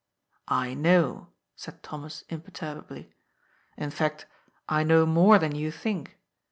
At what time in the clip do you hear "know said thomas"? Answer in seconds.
0.73-2.23